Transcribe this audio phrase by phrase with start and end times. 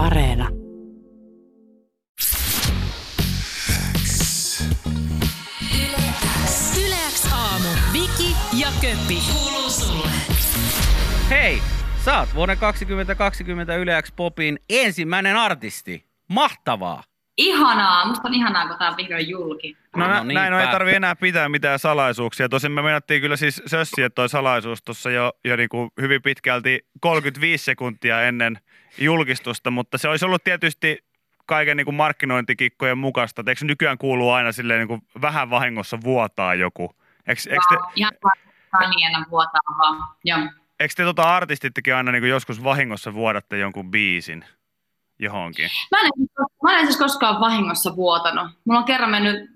[0.00, 0.48] Areena.
[6.86, 7.68] Yleäks aamu.
[7.92, 9.18] Viki ja Köppi.
[9.32, 10.10] Kuuluu sulle.
[11.30, 11.62] Hei,
[12.04, 16.06] sä oot vuoden 2020 Yleäks Popin ensimmäinen artisti.
[16.28, 17.09] Mahtavaa!
[17.40, 19.76] Ihanaa, musta on ihanaa, kun tää on vihdoin julki.
[19.96, 20.40] No, No no niinpä.
[20.40, 22.48] näin on, ei tarvi enää pitää mitään salaisuuksia.
[22.48, 26.86] Tosin me menettiin kyllä siis sössiä toi salaisuus tuossa jo, jo niin kuin hyvin pitkälti
[27.00, 28.58] 35 sekuntia ennen
[28.98, 31.04] julkistusta, mutta se olisi ollut tietysti
[31.46, 33.44] kaiken niin kuin markkinointikikkojen mukaista.
[33.46, 36.96] Eikö nykyään kuuluu aina silleen niin kuin vähän vahingossa vuotaa joku?
[37.26, 38.12] Eikö, eikö te, Ihan
[38.70, 40.08] kanjena vuotaa vaan.
[40.24, 40.38] Joo.
[40.80, 44.44] eikö te tota artistittekin aina niin kuin joskus vahingossa vuodatte jonkun biisin
[45.18, 45.68] johonkin?
[45.90, 46.10] Mä en,
[46.62, 48.48] mä en siis koskaan vahingossa vuotanut.
[48.64, 49.50] Mulla on kerran mennyt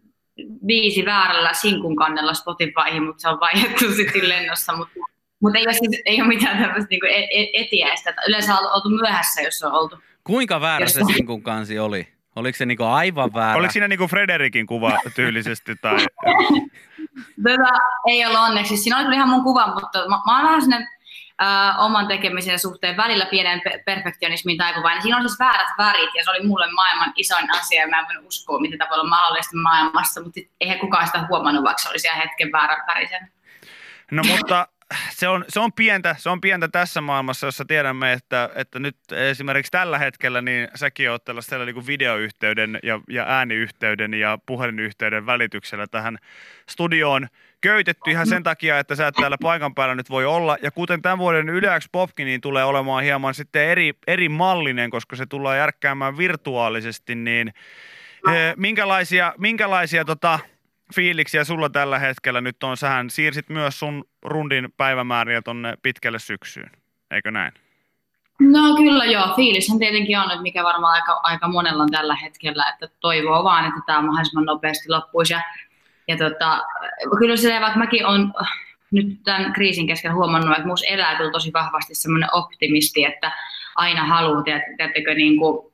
[0.67, 4.77] viisi väärällä sinkun kannella Spotifyhin, mutta se on vaihdettu sitten lennossa.
[4.77, 4.95] Mutta,
[5.41, 7.01] mutta ei, ole siis, ei ole mitään tämmöistä niin
[7.55, 8.11] etiäistä.
[8.11, 9.99] Että Yleensä on oltu myöhässä, jos on oltu.
[10.25, 12.09] Kuinka väärä se sinkun kansi oli?
[12.37, 13.59] Oliko se niinku aivan väärä?
[13.59, 15.77] Oliko siinä niin kuin Frederikin kuva tyylisesti?
[15.77, 15.97] Tai...
[17.45, 17.69] Tätä
[18.07, 18.77] ei ollut onneksi.
[18.77, 20.87] Siinä oli ihan mun kuva, mutta mä, mä oon vähän sinne
[21.43, 25.03] äh, oman tekemisen suhteen välillä pienen pe- perfektionismin taipuvainen.
[25.03, 28.07] Siinä on siis väärät värit ja se oli mulle maailman isoin asia ja mä en
[28.07, 31.89] voinut uskoa, miten tämä voi olla mahdollista maailmassa, mutta eihän kukaan sitä huomannut, vaikka se
[31.89, 33.33] oli siellä hetken väärän värisen.
[34.11, 34.69] No mutta
[35.11, 38.97] se on, se on, pientä, se on pientä tässä maailmassa, jossa tiedämme, että, että nyt
[39.13, 45.87] esimerkiksi tällä hetkellä niin säkin oot tällaisella niin videoyhteyden ja, ja ääniyhteyden ja puhelinyhteyden välityksellä
[45.87, 46.19] tähän
[46.71, 47.29] studioon
[47.61, 50.57] köytetty ihan sen takia, että sä et täällä paikan päällä nyt voi olla.
[50.63, 55.17] Ja kuten tämän vuoden Yleäks Popkin, niin tulee olemaan hieman sitten eri, eri mallinen, koska
[55.17, 57.49] se tullaan järkkäämään virtuaalisesti, niin
[58.29, 60.39] eh, minkälaisia, minkälaisia tota,
[60.95, 62.77] fiiliksiä sulla tällä hetkellä nyt on?
[62.77, 66.71] Sähän siirsit myös sun rundin päivämääriä tonne pitkälle syksyyn,
[67.11, 67.53] eikö näin?
[68.41, 72.69] No kyllä joo, fiilishän tietenkin on, että mikä varmaan aika, aika monella on tällä hetkellä,
[72.69, 75.33] että toivoo vaan, että tämä mahdollisimman nopeasti loppuisi.
[75.33, 75.43] Ja,
[76.09, 76.65] ja tota,
[77.19, 78.33] kyllä silleen, vaikka mäkin olen
[78.91, 83.33] nyt tämän kriisin keskellä huomannut, että minussa elää kyllä tosi vahvasti semmoinen optimisti, että
[83.75, 85.74] aina haluaa, tiedät- tiedättekö, niin kuin,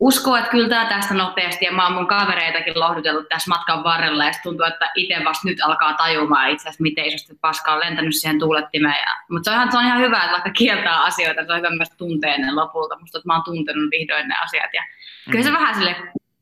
[0.00, 4.24] uskoo, että kyllä tämä tästä nopeasti, ja mä oon mun kavereitakin lohdutellut tässä matkan varrella,
[4.24, 7.80] ja se tuntuu, että itse vasta nyt alkaa tajumaan itse asiassa, miten isosti paskaa on
[7.80, 9.00] lentänyt siihen tuulettimeen.
[9.06, 11.58] Ja, mutta se on, ihan, se on ihan hyvä, että vaikka kieltää asioita, se on
[11.58, 12.98] hyvä myös tuntea ne lopulta.
[13.00, 14.82] Musta että mä oon tuntenut vihdoin ne asiat, ja
[15.30, 15.96] kyllä se vähän sille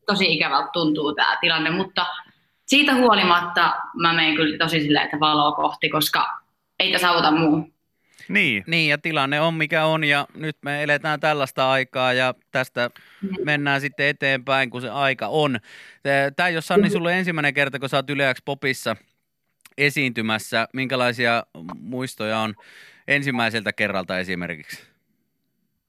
[0.05, 2.05] tosi ikävältä tuntuu tämä tilanne, mutta
[2.65, 6.39] siitä huolimatta mä menen kyllä tosi silleen, että valoa kohti, koska
[6.79, 7.78] ei tässä auta muu.
[8.29, 8.63] Niin.
[8.67, 12.89] Niin, ja tilanne on mikä on, ja nyt me eletään tällaista aikaa, ja tästä
[13.43, 15.59] mennään sitten eteenpäin, kun se aika on.
[16.35, 18.95] Tämä ei ole Sanni sulle ensimmäinen kerta, kun sä oot Yleäks Popissa
[19.77, 20.67] esiintymässä.
[20.73, 21.43] Minkälaisia
[21.79, 22.53] muistoja on
[23.07, 24.89] ensimmäiseltä kerralta esimerkiksi?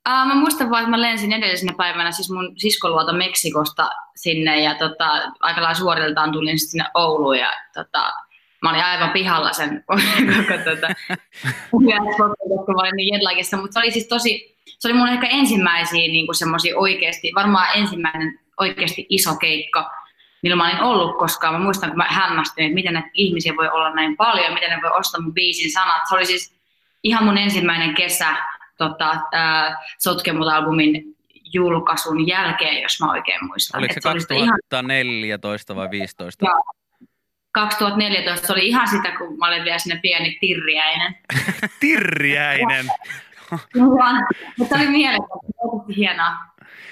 [0.07, 4.75] Ää, mä muistan vaan, että mä lensin edellisenä päivänä siis mun siskoluota Meksikosta sinne ja
[4.75, 5.09] tota,
[5.41, 8.13] aika lailla suoriltaan tulin sinne Ouluun ja tota,
[8.63, 9.85] mä olin aivan pihalla sen
[10.37, 10.89] koko tota,
[11.71, 11.85] kun
[12.75, 16.35] mä olin niin jetlagissa, mutta se oli siis tosi, se oli mun ehkä ensimmäisiä niin
[16.35, 19.91] semmoisia oikeasti, varmaan ensimmäinen oikeasti iso keikka,
[20.43, 21.55] millä mä olin ollut koskaan.
[21.55, 24.79] Mä muistan, kun mä hämmästyin, että miten näitä ihmisiä voi olla näin paljon, miten ne
[24.83, 26.03] voi ostaa mun biisin sanat.
[26.09, 26.55] Se oli siis
[27.03, 28.37] ihan mun ensimmäinen kesä
[28.79, 31.17] tota, äh, Sotkemut-albumin
[31.53, 33.79] julkaisun jälkeen, jos mä oikein muistan.
[33.79, 36.47] Oliko se oli sitä ihan 2014 vai 2015?
[36.47, 36.80] Joo.
[37.53, 41.17] 2014 se oli ihan sitä, kun mä olin vielä sinne pieni tirriäinen.
[41.81, 42.87] Tirriäinen.
[44.59, 46.37] Mutta oli mielenkiintoista, hienoa.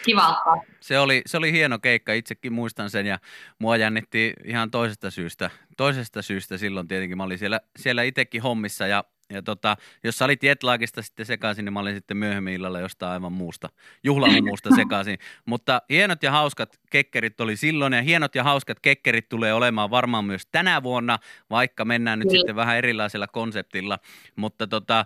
[0.04, 0.50] Kivalta.
[0.80, 3.18] Se oli, se oli hieno keikka, itsekin muistan sen ja
[3.58, 5.50] mua jännitti ihan toisesta syystä.
[5.76, 10.24] Toisesta syystä silloin tietenkin mä olin siellä, siellä itsekin hommissa ja, ja tota, jos sä
[10.24, 13.68] olit jetlagista sitten sekaisin, niin mä olin sitten myöhemmin illalla jostain aivan muusta,
[14.04, 15.18] juhlahumusta sekaisin.
[15.46, 20.24] Mutta hienot ja hauskat kekkerit oli silloin ja hienot ja hauskat kekkerit tulee olemaan varmaan
[20.24, 21.18] myös tänä vuonna,
[21.50, 22.40] vaikka mennään nyt Kyllä.
[22.40, 23.98] sitten vähän erilaisella konseptilla.
[24.36, 25.04] Mutta tota,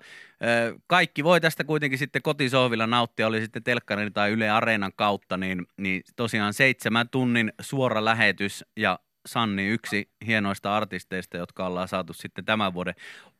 [0.86, 5.66] kaikki voi tästä kuitenkin sitten kotisohvilla nauttia, oli sitten telkkarin tai Yle Areenan kautta, niin,
[5.76, 8.98] niin tosiaan seitsemän tunnin suora lähetys ja
[9.28, 12.94] Sanni yksi hienoista artisteista, jotka ollaan saatu sitten tämän vuoden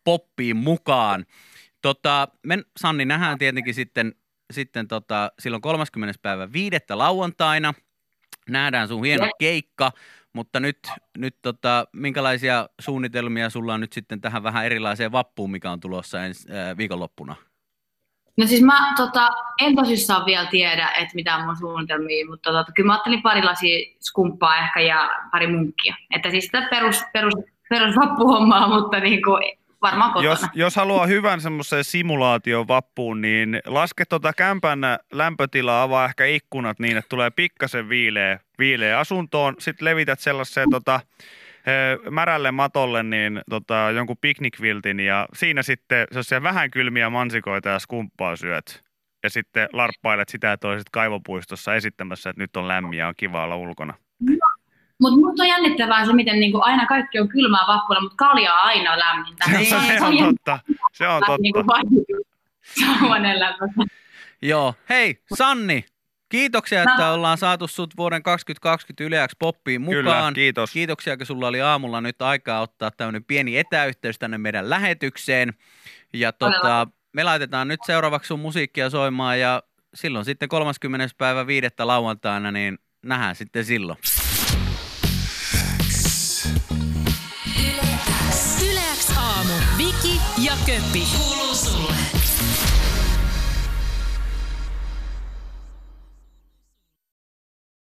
[0.05, 1.27] poppiin mukaan.
[1.83, 4.15] Tota, me, Sanni, nähdään tietenkin sitten,
[4.53, 6.19] sitten tota, silloin 30.
[6.23, 7.75] päivä viidettä lauantaina.
[8.49, 9.93] Nähdään sun hieno keikka,
[10.33, 10.79] mutta nyt,
[11.19, 16.25] nyt tota, minkälaisia suunnitelmia sulla on nyt sitten tähän vähän erilaiseen vappuun, mikä on tulossa
[16.25, 17.37] ensi äh, viikonloppuna?
[18.39, 19.31] No siis mä tota,
[19.61, 23.43] en tosissaan vielä tiedä, että mitä on mun suunnitelmia, mutta tota, kyllä mä ajattelin pari
[23.43, 25.97] lasia skumppaa ehkä ja pari munkkia.
[26.15, 27.35] Että siis sitä perus, perus,
[27.69, 29.43] perus vappuhommaa, mutta niin kuin,
[29.83, 30.31] varmaan kotona.
[30.31, 34.79] Jos, jos haluaa hyvän semmoisen simulaation vappuun, niin laske tuota kämpän
[35.13, 39.55] lämpötilaa, avaa ehkä ikkunat niin, että tulee pikkasen viileä, viileä asuntoon.
[39.59, 41.01] Sitten levität sellaiseen tota,
[42.11, 48.37] märälle matolle niin tota, jonkun piknikviltin ja siinä sitten sellaisia vähän kylmiä mansikoita ja skumppaa
[48.37, 48.83] syöt.
[49.23, 53.45] Ja sitten larppailet sitä ja toiset kaivopuistossa esittämässä, että nyt on lämmin ja on kiva
[53.45, 53.95] olla ulkona.
[55.01, 58.61] Mutta minusta on jännittävää se, miten niinku aina kaikki on kylmää vappuilla, mutta kalja on
[58.61, 59.45] aina lämmintä.
[59.51, 59.67] Niin.
[59.99, 60.59] Se on totta.
[60.93, 61.81] Se on Niinku totta.
[63.39, 63.65] lämpö.
[64.43, 64.75] Joo.
[64.89, 65.85] Hei, Sanni,
[66.33, 70.35] kiitoksia, että ollaan saatu sut vuoden 2020 Yleäks Poppiin Kyllä, mukaan.
[70.35, 70.71] kiitos.
[70.73, 75.55] Kiitoksia, kun sulla oli aamulla nyt aikaa ottaa tämmöinen pieni etäyhteys tänne meidän lähetykseen.
[76.13, 79.63] Ja tota, me laitetaan nyt seuraavaksi sun musiikkia soimaan ja
[79.95, 81.07] silloin sitten 30.
[81.19, 83.99] päivä viidettä lauantaina, niin nähdään sitten silloin.
[88.71, 89.53] Yleäks aamu.
[89.79, 91.03] Viki ja Köppi.